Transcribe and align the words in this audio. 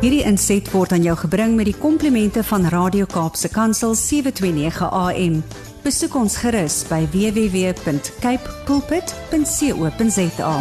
Hierdie 0.00 0.22
inset 0.24 0.70
word 0.72 0.94
aan 0.96 1.02
jou 1.04 1.16
gebring 1.20 1.56
met 1.58 1.66
die 1.68 1.76
komplimente 1.76 2.40
van 2.48 2.64
Radio 2.72 3.04
Kaapse 3.04 3.50
Kansel 3.52 3.94
729 3.94 4.88
AM. 4.88 5.34
Besoek 5.84 6.14
ons 6.16 6.36
gerus 6.40 6.82
by 6.88 7.04
www.cape 7.12 8.54
pulpit.co.za. 8.68 10.54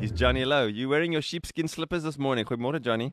Is 0.00 0.12
Johnny 0.16 0.44
Low. 0.44 0.66
You 0.68 0.88
wearing 0.88 1.12
your 1.12 1.22
sheepskin 1.22 1.68
slippers 1.68 2.02
this 2.02 2.16
morning? 2.16 2.46
Goeiemôre 2.48 2.80
Johnny. 2.80 3.12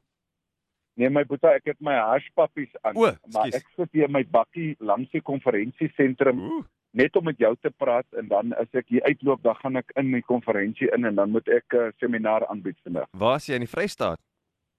Nee 1.00 1.10
my 1.10 1.24
boetie, 1.28 1.52
ek 1.56 1.70
het 1.72 1.80
my 1.80 1.96
hashpappies 1.96 2.72
aan, 2.82 2.96
O, 2.96 3.12
maar 3.32 3.52
ek 3.56 3.68
sit 3.76 3.92
hier 3.96 4.10
in 4.10 4.16
my 4.16 4.26
bakkie 4.28 4.74
langs 4.80 5.12
die 5.12 5.22
konferensiesentrum 5.24 6.40
Ooh. 6.44 6.64
Net 6.92 7.16
om 7.16 7.24
met 7.24 7.38
jou 7.38 7.56
te 7.62 7.70
praat 7.78 8.06
en 8.18 8.28
dan 8.28 8.54
as 8.54 8.68
ek 8.74 8.88
hier 8.88 9.04
uitloop, 9.04 9.44
dan 9.44 9.56
gaan 9.56 9.76
ek 9.76 9.92
in 9.96 10.12
die 10.12 10.22
konferensie 10.26 10.90
in 10.96 11.06
en 11.06 11.16
dan 11.16 11.30
moet 11.30 11.48
ek 11.48 11.66
'n 11.74 11.78
uh, 11.78 11.92
seminar 12.00 12.48
aanbied 12.48 12.78
vandag. 12.84 13.08
Waar 13.12 13.36
is 13.36 13.46
jy 13.48 13.54
in 13.56 13.66
die 13.68 13.74
Vrystaat? 13.76 14.20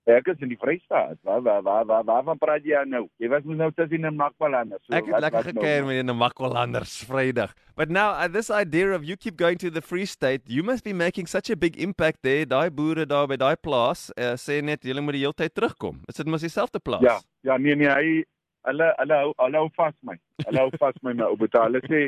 Ek 0.09 0.27
is 0.33 0.41
in 0.41 0.49
die 0.49 0.57
Vrystaat. 0.59 1.19
Waar 1.23 1.43
waar 1.43 1.63
waar 1.63 1.85
waar 1.87 2.05
waarvan 2.05 2.39
praat 2.39 2.65
jy 2.65 2.83
nou? 2.89 3.07
Jy 3.21 3.29
was 3.29 3.45
mos 3.45 3.57
nou 3.57 3.71
tussen 3.73 4.05
in 4.05 4.17
Makwaland. 4.17 4.73
So, 4.83 4.95
Ek 4.97 5.05
het 5.05 5.11
wat- 5.13 5.21
lekker 5.21 5.45
nou? 5.45 5.53
gekuier 5.53 5.85
met 5.85 5.95
die 6.01 6.03
Namakwalanders 6.03 7.05
Vrydag. 7.05 7.53
But 7.77 7.91
now 7.91 8.11
uh, 8.17 8.27
this 8.33 8.51
idea 8.51 8.95
of 8.97 9.05
you 9.05 9.17
keep 9.17 9.37
going 9.39 9.59
to 9.59 9.71
the 9.71 9.83
Free 9.83 10.07
State, 10.07 10.43
you 10.47 10.63
must 10.65 10.85
be 10.85 10.93
making 10.95 11.27
such 11.29 11.51
a 11.51 11.57
big 11.57 11.77
impact 11.77 12.23
there. 12.23 12.47
Daai 12.47 12.71
boere 12.71 13.07
daar 13.07 13.27
by 13.29 13.37
daai 13.37 13.57
plaas 13.57 14.11
uh, 14.17 14.35
sê 14.37 14.63
net 14.65 14.83
julle 14.83 15.01
moet 15.01 15.13
die 15.13 15.21
hele 15.23 15.35
tyd 15.37 15.55
terugkom. 15.55 16.01
Is 16.09 16.17
dit 16.17 16.27
mos 16.27 16.41
dieselfde 16.41 16.81
plaas? 16.81 17.03
Ja, 17.03 17.21
ja 17.43 17.57
nee 17.59 17.77
nee, 17.77 17.89
hy 17.89 18.25
hulle 18.69 18.89
hulle 18.99 19.21
hou 19.25 19.35
hulle 19.45 19.63
hou 19.63 19.71
vas 19.77 19.95
my. 20.03 20.17
Hulle 20.47 20.65
hou 20.65 20.71
vas 20.81 20.99
my 21.03 21.13
my 21.13 21.29
ou 21.29 21.39
boetie. 21.41 21.63
Hulle 21.67 21.81
sê 21.87 22.03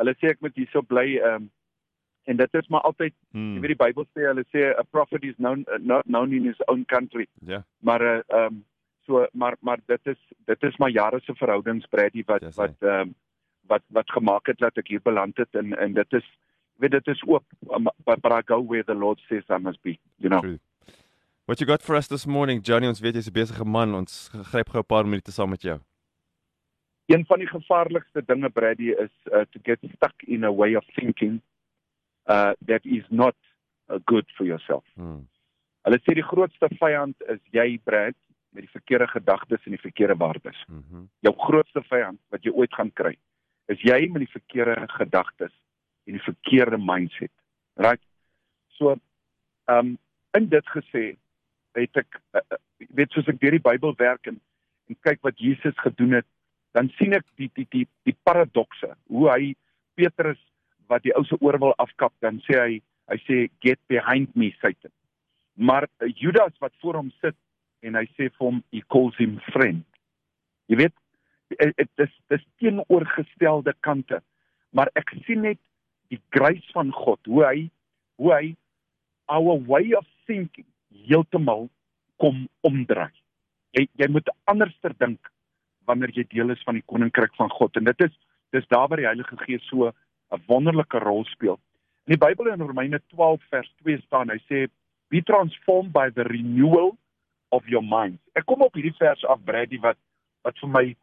hulle 0.00 0.14
sê 0.20 0.32
ek 0.34 0.42
moet 0.44 0.56
hierso 0.58 0.82
bly 0.82 1.06
ehm 1.18 1.34
um, 1.44 1.50
en 2.24 2.38
dit 2.40 2.54
is 2.54 2.68
maar 2.72 2.80
altyd 2.88 3.12
Hmm. 3.34 3.56
Jy 3.56 3.60
weet 3.60 3.72
die 3.74 3.82
Bybel 3.82 4.06
sê 4.14 4.28
hulle 4.28 4.44
sê 4.54 4.68
a 4.78 4.84
prophet 4.84 5.24
is 5.24 5.34
known 5.36 5.64
uh, 5.66 5.80
not 5.80 6.06
known 6.06 6.32
in 6.32 6.46
his 6.46 6.60
own 6.68 6.84
country. 6.84 7.26
Ja. 7.46 7.64
Maar 7.80 8.02
uh, 8.02 8.20
ehm 8.28 8.54
um, 8.54 8.64
so 9.06 9.26
maar 9.32 9.56
maar 9.60 9.78
dit 9.86 10.06
is 10.06 10.20
dit 10.46 10.62
is 10.62 10.76
maar 10.76 10.90
jare 10.90 11.20
se 11.20 11.34
verhoudings 11.34 11.86
Brady 11.86 12.22
wat 12.26 12.40
Dis 12.40 12.56
wat 12.56 12.76
ehm 12.80 13.00
um, 13.00 13.14
wat 13.66 13.82
wat 13.88 14.10
gemaak 14.10 14.46
het 14.46 14.58
dat 14.58 14.76
ek 14.76 14.88
hier 14.88 15.02
beland 15.02 15.36
het 15.36 15.54
en 15.54 15.74
en 15.78 15.92
dit 15.92 16.12
is 16.12 16.30
weet 16.76 16.90
dit 16.90 17.06
is 17.06 17.22
oop 17.26 17.44
um, 17.70 17.90
but, 18.04 18.20
but 18.20 18.32
I 18.32 18.42
go 18.44 18.60
where 18.60 18.84
the 18.84 18.94
Lord 18.94 19.20
says 19.28 19.42
I 19.50 19.58
must 19.58 19.82
be, 19.82 19.98
you 20.16 20.28
know. 20.28 20.40
True. 20.40 20.58
What 21.46 21.60
you 21.60 21.66
got 21.66 21.82
for 21.82 21.94
us 21.96 22.06
this 22.06 22.26
morning, 22.26 22.62
Johnny? 22.62 22.86
Ons 22.86 23.00
weet 23.00 23.14
jy's 23.14 23.28
'n 23.28 23.32
besige 23.32 23.64
man. 23.64 23.94
Ons 23.94 24.30
gryp 24.32 24.70
gou 24.70 24.80
'n 24.80 24.86
paar 24.86 25.04
minute 25.04 25.32
saam 25.32 25.50
met 25.50 25.62
jou. 25.62 25.78
Een 27.06 27.26
van 27.28 27.38
die 27.38 27.48
gevaarlikste 27.48 28.22
dinge 28.24 28.50
Brady 28.50 28.90
is 28.90 29.12
uh, 29.24 29.44
to 29.52 29.60
get 29.62 29.78
stuck 29.94 30.22
in 30.22 30.44
a 30.44 30.52
way 30.52 30.74
of 30.74 30.84
thinking 30.94 31.40
uh 32.24 32.52
that 32.66 32.84
is 32.84 33.04
not 33.08 33.36
uh, 33.88 33.98
good 34.04 34.24
for 34.36 34.46
yourself. 34.46 34.84
Hmm. 34.94 35.26
Hulle 35.84 35.98
sê 36.00 36.14
die 36.16 36.24
grootste 36.24 36.70
vyand 36.80 37.20
is 37.28 37.42
jy 37.52 37.76
Brad 37.84 38.16
met 38.54 38.64
die 38.64 38.72
verkeerde 38.72 39.10
gedagtes 39.12 39.66
en 39.66 39.76
die 39.76 39.82
verkeerde 39.82 40.16
waardes. 40.16 40.64
Mm 40.68 41.08
jou 41.20 41.34
grootste 41.44 41.82
vyand 41.88 42.20
wat 42.32 42.44
jy 42.44 42.52
ooit 42.52 42.72
gaan 42.72 42.92
kry 42.92 43.16
is 43.72 43.80
jy 43.80 44.06
met 44.12 44.24
die 44.24 44.32
verkeerde 44.32 44.88
gedagtes 44.92 45.52
en 46.04 46.16
die 46.18 46.24
verkeerde 46.24 46.78
mindset. 46.78 47.32
Right? 47.80 48.02
So, 48.78 48.96
ehm 49.64 49.78
um, 49.78 49.98
in 50.34 50.48
dit 50.50 50.66
gesê 50.74 51.04
het 51.78 51.96
ek 51.96 52.18
uh, 52.34 52.40
uh, 52.40 52.58
weet 52.98 53.12
soos 53.14 53.28
ek 53.30 53.38
deur 53.40 53.54
die 53.54 53.62
Bybel 53.62 53.94
werk 54.00 54.26
en 54.30 54.40
en 54.90 54.96
kyk 55.00 55.22
wat 55.24 55.38
Jesus 55.40 55.76
gedoen 55.80 56.18
het, 56.18 56.26
dan 56.74 56.90
sien 56.98 57.14
ek 57.14 57.26
die 57.38 57.50
die 57.54 57.66
die 57.70 57.86
die 58.06 58.16
paradokse, 58.26 58.94
hoe 59.12 59.30
hy 59.30 59.54
Petrus 59.98 60.40
wat 60.90 61.04
die 61.06 61.14
ou 61.16 61.24
se 61.26 61.38
oor 61.40 61.58
wil 61.62 61.74
afkap, 61.82 62.12
dan 62.24 62.40
sê 62.48 62.58
hy 62.58 62.82
hy 63.12 63.18
sê 63.26 63.38
get 63.64 63.80
behind 63.92 64.32
me 64.36 64.50
Satan. 64.60 64.92
Maar 65.54 65.86
uh, 66.02 66.08
Judas 66.18 66.54
wat 66.64 66.72
voor 66.82 66.98
hom 67.02 67.10
sit 67.22 67.36
en 67.84 67.98
hy 67.98 68.06
sê 68.16 68.30
vir 68.30 68.46
hom 68.46 68.62
he 68.74 68.82
calls 68.90 69.16
him 69.20 69.36
friend. 69.52 69.84
Jy 70.72 70.80
weet 70.82 70.96
dit 71.54 71.90
dis 72.00 72.14
dis 72.32 72.46
teenoorgestelde 72.58 73.74
kante. 73.86 74.18
Maar 74.74 74.90
ek 74.98 75.12
sien 75.28 75.44
net 75.46 75.60
die 76.10 76.18
grace 76.34 76.66
van 76.74 76.90
God, 76.94 77.20
hoe 77.30 77.44
hy 77.46 77.58
hoe 78.18 78.32
hy 78.34 78.54
our 79.30 79.60
way 79.68 79.94
of 79.94 80.06
thinking 80.26 80.66
heeltemal 81.06 81.68
kom 82.22 82.46
omdraai. 82.66 83.12
Jy 83.78 83.86
jy 84.00 84.10
moet 84.10 84.28
anderster 84.50 84.96
dink 84.98 85.30
wanneer 85.86 86.10
jy 86.14 86.24
deel 86.28 86.50
is 86.50 86.62
van 86.64 86.74
die 86.74 86.86
koninkryk 86.86 87.34
van 87.36 87.50
God 87.50 87.76
en 87.76 87.84
dit 87.84 88.00
is 88.00 88.14
dis 88.54 88.66
daar 88.68 88.88
waar 88.88 89.00
die 89.02 89.10
Heilige 89.10 89.36
Gees 89.44 89.66
so 89.68 89.92
'n 90.32 90.42
wonderlike 90.46 90.98
rol 90.98 91.24
speel. 91.24 91.58
In 92.06 92.16
die 92.16 92.26
Bybel 92.26 92.52
in 92.52 92.60
Romeine 92.60 93.00
12 93.08 93.42
vers 93.50 93.70
2 93.82 94.00
staan, 94.06 94.30
hy 94.30 94.40
sê 94.48 94.68
be 95.08 95.22
transformed 95.22 95.92
by 95.92 96.10
the 96.10 96.22
renewal 96.22 96.96
of 97.48 97.66
your 97.68 97.84
mind. 97.84 98.18
Ek 98.34 98.46
kom 98.46 98.62
op 98.62 98.74
hierdie 98.74 98.96
vers 98.98 99.24
af 99.24 99.44
Brady 99.44 99.78
wat 99.80 99.96
wat 100.42 100.58
vir 100.58 100.68
my 100.68 100.96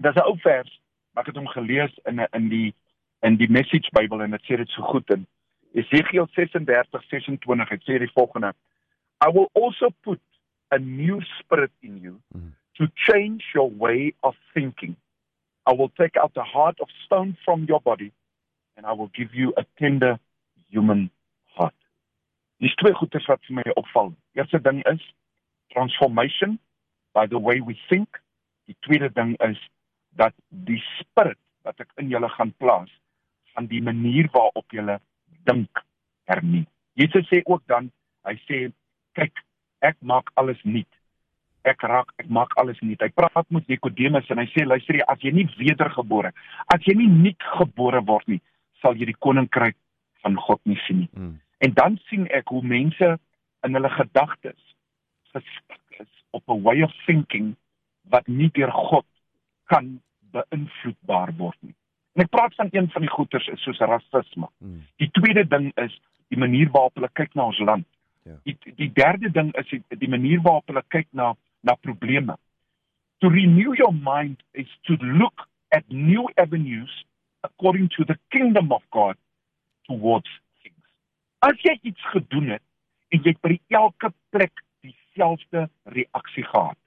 dis 0.00 0.16
'n 0.16 0.26
ou 0.26 0.36
vers, 0.38 0.80
maar 1.12 1.22
ek 1.22 1.34
het 1.34 1.36
hom 1.36 1.48
gelees 1.48 1.92
in 2.06 2.20
'n 2.20 2.28
in 2.32 2.48
die 2.48 2.74
in 3.22 3.36
die 3.36 3.50
Message 3.50 3.90
Bybel 3.92 4.22
en 4.22 4.30
dit 4.30 4.42
sê 4.42 4.56
dit 4.56 4.68
so 4.68 4.82
goed 4.82 5.10
in 5.10 5.26
Esegiel 5.74 6.26
36:26 6.26 7.68
het 7.68 7.82
sê 7.82 7.98
die 7.98 8.12
volgende 8.14 8.54
I 9.26 9.30
will 9.30 9.50
also 9.52 9.90
put 10.02 10.20
a 10.72 10.78
new 10.78 11.20
spirit 11.38 11.72
in 11.80 12.00
you 12.00 12.20
Mhm. 12.34 12.59
To 12.80 12.88
change 12.96 13.44
your 13.54 13.70
way 13.70 14.14
of 14.22 14.34
thinking. 14.54 14.96
I 15.66 15.72
will 15.74 15.90
take 16.00 16.16
out 16.16 16.32
the 16.34 16.42
heart 16.42 16.78
of 16.80 16.88
stone 17.04 17.36
from 17.44 17.66
your 17.68 17.80
body 17.80 18.12
and 18.76 18.86
I 18.86 18.92
will 18.92 19.10
give 19.14 19.34
you 19.34 19.52
a 19.58 19.64
tender 19.78 20.18
human 20.70 21.10
heart. 21.54 21.74
Dis 22.60 22.72
twee 22.80 22.94
goeie 22.96 23.20
wat 23.28 23.44
vir 23.44 23.58
my 23.58 23.66
opval. 23.76 24.14
Eerste 24.36 24.60
ding 24.64 24.80
is 24.88 25.02
transformation 25.74 26.58
by 27.12 27.26
the 27.26 27.38
way 27.38 27.60
we 27.60 27.76
think. 27.90 28.08
Die 28.64 28.76
tweede 28.86 29.10
ding 29.12 29.36
is 29.44 29.60
dat 30.16 30.34
die 30.48 30.80
spirit 30.96 31.38
wat 31.68 31.80
ek 31.84 31.92
in 32.00 32.08
julle 32.08 32.28
gaan 32.32 32.54
plaas 32.62 32.92
van 33.52 33.68
die 33.68 33.82
manier 33.84 34.30
waarop 34.32 34.72
julle 34.72 34.96
dink 35.44 35.84
hernie. 36.32 36.64
Jesus 36.96 37.28
sê 37.28 37.42
ook 37.44 37.60
dan, 37.68 37.92
hy 38.24 38.36
sê 38.46 38.62
kyk, 39.18 39.44
ek 39.84 40.00
maak 40.00 40.32
alles 40.40 40.60
nuut. 40.64 40.99
Ek 41.68 41.82
raak 41.82 42.12
ek 42.18 42.28
maak 42.32 42.54
alles 42.60 42.80
nuut. 42.80 43.00
Hy 43.00 43.10
praat 43.14 43.46
met 43.50 43.68
Nikodemus 43.68 44.30
en 44.30 44.38
hy 44.38 44.46
sê 44.54 44.64
luister 44.64 44.96
jy, 44.96 45.04
as 45.06 45.20
jy 45.20 45.32
nie 45.36 45.46
wedergebore, 45.58 46.32
as 46.72 46.86
jy 46.86 46.94
nie 46.96 47.08
nuut 47.08 47.48
gebore 47.58 48.00
word 48.08 48.28
nie, 48.28 48.40
sal 48.80 48.96
jy 48.96 49.10
die 49.10 49.20
koninkryk 49.20 49.76
van 50.24 50.36
God 50.36 50.60
nie 50.64 50.78
sien 50.86 51.04
nie. 51.04 51.10
Mm. 51.16 51.34
En 51.60 51.74
dan 51.76 51.98
sien 52.08 52.26
ek 52.32 52.48
hoe 52.48 52.62
mense 52.64 53.10
in 53.66 53.76
hulle 53.76 53.90
gedagtes 53.92 54.60
gestik 55.34 56.00
is 56.00 56.12
op 56.30 56.48
'n 56.48 56.62
way 56.62 56.82
of 56.82 56.94
thinking 57.06 57.54
wat 58.08 58.26
nie 58.26 58.50
deur 58.52 58.72
God 58.72 59.06
kan 59.66 60.00
beïnvloedbaar 60.32 61.36
word 61.36 61.58
nie. 61.60 61.74
En 62.14 62.24
ek 62.24 62.30
praat 62.30 62.54
van 62.54 62.68
een 62.72 62.88
van 62.90 63.02
die 63.02 63.10
goeters 63.10 63.46
is 63.48 63.62
soos 63.62 63.78
rasisme. 63.78 64.48
Mm. 64.58 64.82
Die 64.96 65.10
tweede 65.10 65.46
ding 65.48 65.72
is 65.76 66.00
die 66.28 66.38
manier 66.38 66.70
waarop 66.70 66.94
hulle 66.94 67.10
kyk 67.12 67.34
na 67.34 67.44
ons 67.50 67.58
land. 67.58 67.86
Ja. 68.24 68.36
Die 68.44 68.74
die 68.76 68.90
derde 68.92 69.30
ding 69.30 69.52
is 69.56 69.68
die, 69.68 69.82
die 69.88 70.08
manier 70.08 70.40
waarop 70.40 70.66
hulle 70.66 70.82
kyk 70.88 71.08
na 71.10 71.34
na 71.62 71.74
probleme. 71.74 72.34
To 73.20 73.28
renew 73.28 73.74
your 73.76 73.92
mind 73.92 74.42
is 74.54 74.68
to 74.86 74.94
look 75.00 75.34
at 75.72 75.84
new 75.90 76.28
avenues 76.36 76.90
according 77.44 77.90
to 77.96 78.04
the 78.04 78.16
kingdom 78.32 78.72
of 78.72 78.82
God 78.92 79.16
towards 79.86 80.26
things. 80.62 80.86
As 81.42 81.56
jy 81.64 81.78
iets 81.82 82.04
gedoen 82.12 82.56
het 82.56 82.64
en 83.12 83.22
jy 83.24 83.34
het 83.34 83.42
by 83.44 83.56
elke 83.76 84.12
plek 84.34 84.64
dieselfde 84.84 85.68
reaksie 85.96 86.44
gehad, 86.48 86.78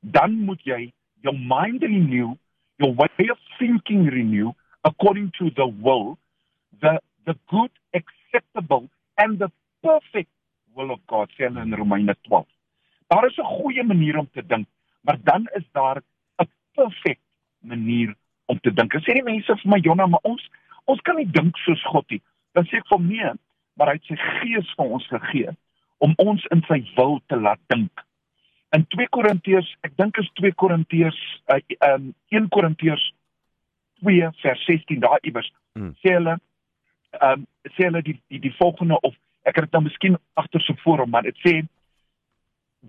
dan 0.00 0.34
moet 0.46 0.62
jy 0.66 0.92
jou 1.22 1.34
mind 1.38 1.82
renew, 1.82 2.34
your 2.78 2.94
way 2.94 3.30
of 3.30 3.38
thinking 3.58 4.08
renew 4.10 4.52
according 4.84 5.30
to 5.38 5.50
the 5.54 5.66
will, 5.66 6.18
the 6.80 6.98
the 7.24 7.36
good, 7.48 7.70
acceptable 7.94 8.88
and 9.18 9.38
the 9.38 9.50
perfect 9.82 10.30
will 10.74 10.90
of 10.90 11.00
God, 11.06 11.30
sê 11.36 11.46
hulle 11.46 11.62
in 11.62 11.74
Romeine 11.78 12.14
12. 12.28 12.46
Daar 13.12 13.26
is 13.28 13.36
'n 13.36 13.54
goeie 13.58 13.84
manier 13.84 14.18
om 14.18 14.28
te 14.32 14.46
dink, 14.46 14.66
maar 15.00 15.18
dan 15.22 15.48
is 15.52 15.66
daar 15.72 16.02
'n 16.42 16.48
perfek 16.74 17.18
manier 17.60 18.14
om 18.46 18.60
te 18.60 18.72
dink. 18.72 18.94
En 18.94 19.00
sê 19.00 19.12
die 19.12 19.22
mense 19.22 19.56
vir 19.56 19.70
my 19.70 19.78
Jonna, 19.78 20.06
maar 20.06 20.22
ons 20.22 20.50
ons 20.84 21.00
kan 21.00 21.16
nie 21.16 21.30
dink 21.30 21.56
soos 21.56 21.82
God 21.84 22.10
nie. 22.10 22.22
Dan 22.52 22.64
sê 22.64 22.76
ek 22.76 22.88
vir 22.88 23.00
nee, 23.00 23.30
maar 23.76 23.86
hy 23.86 23.92
het 23.92 24.04
sy 24.04 24.16
gees 24.16 24.74
vir 24.76 24.86
ons 24.86 25.06
gegee 25.06 25.50
om 25.98 26.12
ons 26.16 26.46
in 26.50 26.62
sy 26.68 26.92
wil 26.96 27.20
te 27.26 27.36
laat 27.36 27.60
dink. 27.66 28.04
In 28.70 28.86
2 28.86 29.08
Korintiërs, 29.08 29.76
ek 29.80 29.96
dink 29.96 30.18
is 30.18 30.30
2 30.32 30.52
Korintiërs, 30.52 31.40
uh, 31.54 31.94
um 31.94 32.14
1 32.28 32.48
Korintiërs 32.48 33.12
2 34.00 34.30
vers 34.32 34.64
16 34.64 35.00
daar 35.00 35.18
iewers 35.22 35.52
Mm. 35.74 35.94
sê 36.04 36.12
hulle 36.12 36.36
ehm 37.16 37.32
um, 37.32 37.46
sê 37.76 37.86
hulle 37.86 38.02
die 38.04 38.18
die 38.28 38.40
die 38.40 38.54
volgende 38.58 38.98
of 39.00 39.14
ek 39.48 39.56
het 39.56 39.64
dit 39.64 39.72
nou 39.72 39.82
miskien 39.86 40.18
agter 40.36 40.60
so 40.60 40.74
voor 40.84 40.98
hom 41.04 41.10
maar 41.10 41.24
dit 41.24 41.38
sê 41.44 41.62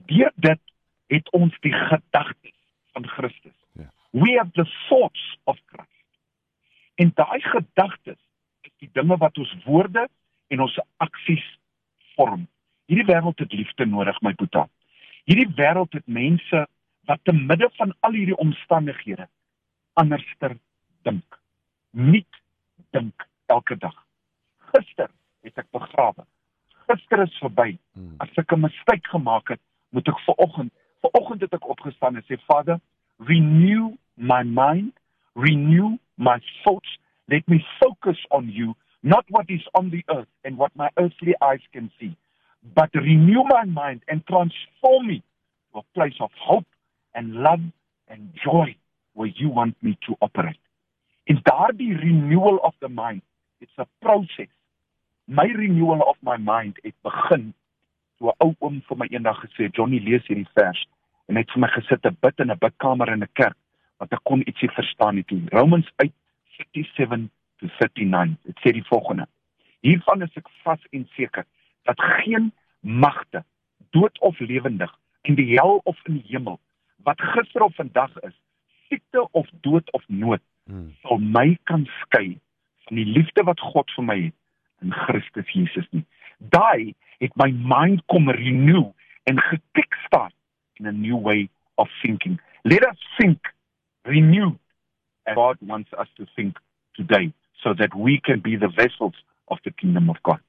deur 0.06 0.32
dit 0.36 0.62
het 1.08 1.30
ons 1.32 1.60
die 1.60 1.74
gedagtes 1.74 2.58
van 2.94 3.08
Christus. 3.08 3.58
Ja. 3.72 3.90
We 4.12 4.38
have 4.38 4.52
the 4.52 4.66
thoughts 4.88 5.38
of 5.44 5.58
Christ. 5.66 5.90
En 6.96 7.12
daai 7.14 7.42
gedagtes 7.42 8.20
is 8.62 8.72
die 8.78 8.90
dinge 8.94 9.18
wat 9.18 9.38
ons 9.38 9.54
woorde 9.66 10.08
en 10.48 10.62
ons 10.62 10.80
aksies 10.98 11.46
vorm. 12.16 12.48
Hierdie 12.86 13.08
wêreld 13.08 13.40
het 13.40 13.54
liefde 13.54 13.86
nodig, 13.86 14.20
my 14.22 14.34
boetie. 14.38 14.68
Hierdie 15.30 15.50
wêreld 15.58 15.94
het 15.94 16.08
mense 16.08 16.66
wat 17.08 17.20
te 17.24 17.34
midde 17.34 17.70
van 17.78 17.94
al 18.00 18.16
hierdie 18.16 18.38
omstandighede 18.38 19.28
anderster 20.00 20.58
dink. 21.02 21.40
Nie 21.92 22.26
dink 22.96 23.28
elke 23.46 23.78
dag. 23.78 23.96
Gister 24.74 25.10
het 25.44 25.60
ek 25.60 25.70
begrawe. 25.76 26.26
Gister 26.88 27.24
is 27.26 27.36
verby. 27.42 27.76
Hmm. 27.94 28.16
As 28.24 28.32
ek 28.38 28.54
'n 28.54 28.66
mistake 28.66 29.08
gemaak 29.10 29.50
het, 29.50 29.62
moet 29.94 30.08
ek 30.10 30.20
vanoggend, 30.26 30.74
vanoggend 31.06 31.42
het 31.46 31.54
ek 31.54 31.70
opgestaan 31.70 32.18
en 32.18 32.26
sê 32.26 32.40
Vader, 32.48 32.80
renew 33.30 33.94
my 34.18 34.42
mind, 34.44 34.94
renew 35.34 35.98
my 36.18 36.40
thoughts. 36.64 36.98
Let 37.30 37.48
me 37.48 37.62
focus 37.80 38.18
on 38.30 38.50
you, 38.50 38.74
not 39.02 39.26
what 39.30 39.50
is 39.50 39.66
on 39.74 39.90
the 39.90 40.04
earth 40.10 40.32
and 40.44 40.58
what 40.58 40.76
my 40.76 40.90
earthly 40.98 41.36
eyes 41.42 41.62
can 41.72 41.92
see, 42.00 42.16
but 42.76 42.90
renew 42.94 43.44
my 43.44 43.66
mind 43.66 44.02
and 44.08 44.26
transform 44.28 45.08
me 45.08 45.24
to 45.72 45.80
a 45.80 45.84
place 45.94 46.18
of 46.20 46.32
hope 46.40 46.68
and 47.14 47.36
love 47.36 47.62
and 48.08 48.34
joy 48.44 48.76
where 49.14 49.30
you 49.30 49.50
want 49.50 49.76
me 49.82 49.98
to 50.08 50.16
operate. 50.22 50.60
In 51.28 51.38
daardie 51.48 51.96
renewal 52.02 52.60
of 52.64 52.74
the 52.82 52.90
mind, 52.90 53.22
it's 53.62 53.78
a 53.78 53.88
process. 54.02 54.52
My 55.28 55.46
renewal 55.46 56.02
of 56.10 56.18
my 56.22 56.38
mind 56.38 56.80
het 56.84 56.96
begin 57.02 57.54
toe 58.24 58.32
'n 58.32 58.40
ou 58.40 58.56
oom 58.60 58.82
vir 58.88 58.98
my 58.98 59.08
eendag 59.12 59.40
gesê, 59.44 59.70
"Johnny, 59.72 60.00
lees 60.00 60.26
hierdie 60.28 60.48
vers." 60.56 60.88
En 61.28 61.36
hy 61.36 61.42
het 61.42 61.52
vir 61.52 61.60
my 61.60 61.68
gesit 61.68 62.06
en 62.06 62.18
bid 62.22 62.40
in 62.40 62.52
'n 62.52 62.58
bidkamer 62.58 63.10
in 63.10 63.24
'n 63.24 63.30
kerk, 63.34 63.58
want 63.98 64.14
ek 64.14 64.24
kon 64.24 64.48
ietsie 64.48 64.72
verstaan 64.72 65.18
het. 65.18 65.32
Romans 65.52 65.90
8:37 65.98 67.30
to 67.58 67.68
39. 67.80 68.38
Dit 68.44 68.58
sê 68.60 68.72
die 68.72 68.88
volgende: 68.88 69.28
Hiervan 69.82 70.22
is 70.22 70.36
ek 70.36 70.48
vas 70.64 70.80
en 70.92 71.08
seker 71.16 71.46
dat 71.84 72.00
geen 72.00 72.52
magte, 72.80 73.44
dood 73.92 74.20
of 74.20 74.40
lewendig, 74.40 74.92
in 75.22 75.36
die 75.36 75.56
hel 75.56 75.82
of 75.84 75.98
in 76.06 76.14
die 76.14 76.28
hemel, 76.28 76.60
wat 77.04 77.22
gister 77.22 77.62
of 77.62 77.76
vandag 77.76 78.20
is, 78.22 78.34
siekte 78.88 79.32
of 79.32 79.48
dood 79.62 79.92
of 79.92 80.04
nood, 80.08 80.42
hmm. 80.66 80.96
sal 81.02 81.18
my 81.18 81.58
kan 81.64 81.86
skei 81.86 82.40
van 82.86 82.96
die 82.96 83.06
liefde 83.06 83.44
wat 83.44 83.60
God 83.60 83.92
vir 83.92 84.04
my 84.04 84.22
het 84.22 84.34
in 84.82 84.92
Christus 84.92 85.50
Jesus 85.52 85.88
nie. 85.92 86.06
Daai 86.50 86.94
het 87.20 87.36
my 87.36 87.52
mind 87.52 88.04
kom 88.12 88.30
renew 88.30 88.92
en 89.24 89.40
gekickstart 89.40 90.36
in 90.80 90.86
a 90.86 90.92
new 90.92 91.18
way 91.18 91.50
of 91.76 91.88
thinking. 92.02 92.40
Let 92.64 92.84
us 92.84 92.98
think 93.20 93.40
renewed 94.06 94.60
as 95.26 95.36
God 95.36 95.58
wants 95.62 95.92
us 95.94 96.08
to 96.18 96.26
think 96.36 96.58
today 96.96 97.34
so 97.64 97.74
that 97.74 97.96
we 97.96 98.20
can 98.20 98.42
be 98.42 98.56
the 98.56 98.68
vessels 98.68 99.16
of 99.48 99.60
the 99.64 99.72
kingdom 99.72 100.10
of 100.10 100.18
God. 100.24 100.40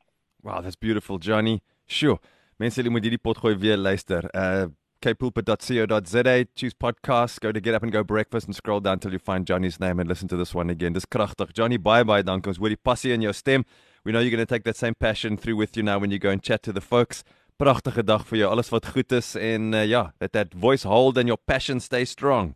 Wow, 0.43 0.61
that's 0.61 0.77
beautiful, 0.77 1.19
Johnny. 1.19 1.63
Sure. 1.87 2.19
Mense, 2.59 2.83
jy 2.83 2.91
moet 2.93 3.07
hierdie 3.07 3.23
pot 3.23 3.41
gooi 3.43 3.57
weer 3.59 3.79
luister. 3.81 4.29
Uh 4.35 4.71
kpulpit.co.za, 5.05 6.45
choose 6.57 6.73
podcasts, 6.73 7.39
go 7.39 7.53
to 7.53 7.61
Get 7.61 7.75
Up 7.75 7.83
and 7.83 7.93
Go 7.93 8.03
Breakfast 8.03 8.47
and 8.47 8.57
scroll 8.57 8.81
down 8.81 8.99
till 8.99 9.13
you 9.13 9.19
find 9.19 9.47
Johnny's 9.47 9.79
name 9.79 10.01
and 10.01 10.09
listen 10.09 10.29
to 10.29 10.37
this 10.37 10.55
one 10.55 10.71
again. 10.71 10.95
Dis 10.95 11.05
kragtig. 11.05 11.53
Johnny, 11.53 11.77
bye 11.77 12.05
bye, 12.05 12.23
dankie. 12.23 12.49
Ons 12.49 12.61
hoor 12.63 12.73
die 12.73 12.81
passie 12.81 13.13
in 13.13 13.27
jou 13.27 13.35
stem. 13.37 13.67
We 14.05 14.13
know 14.13 14.21
you're 14.21 14.31
going 14.31 14.47
to 14.47 14.55
take 14.55 14.65
that 14.65 14.77
same 14.77 14.95
passion 14.95 15.39
through 15.39 15.57
with 15.57 15.77
you 15.77 15.83
now 15.83 15.99
when 15.99 16.11
you 16.11 16.19
go 16.19 16.29
and 16.29 16.43
chat 16.43 16.63
to 16.65 16.73
the 16.73 16.83
folks. 16.83 17.25
Pragtige 17.59 18.05
dag 18.05 18.27
vir 18.27 18.43
jou. 18.43 18.51
Alles 18.51 18.69
wat 18.71 18.87
goed 18.93 19.13
is 19.13 19.35
en 19.37 19.73
uh, 19.73 19.85
ja, 19.87 20.11
let 20.21 20.33
that 20.33 20.53
voice 20.53 20.83
hold 20.85 21.17
and 21.17 21.29
your 21.29 21.39
passion 21.47 21.81
stay 21.81 22.05
strong. 22.05 22.55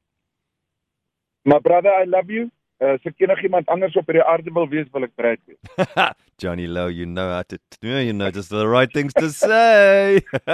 My 1.44 1.58
brother, 1.58 1.88
I 1.88 2.04
love 2.04 2.28
you. 2.28 2.50
Uh, 2.82 2.94
as 2.94 3.06
ek 3.08 3.24
enigiemand 3.24 3.70
anders 3.72 3.96
op 3.98 4.06
hierdie 4.06 4.22
aarde 4.22 4.52
wil 4.54 4.68
wees, 4.70 4.86
wil 4.92 5.08
ek 5.08 5.14
wees. 5.16 5.88
Johnny 6.42 6.68
Low, 6.68 6.86
you 6.86 7.06
know 7.06 7.30
how 7.32 7.42
to 7.42 7.58
you 7.80 8.12
know 8.12 8.30
just 8.30 8.50
the 8.50 8.68
right 8.68 8.92
things 8.92 9.14
to 9.14 9.30
say. 9.30 10.20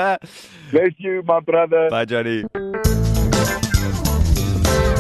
Bless 0.70 0.94
you, 0.96 1.22
my 1.26 1.40
brother. 1.40 1.90
Bye 1.90 2.06
Johnny. 2.06 2.44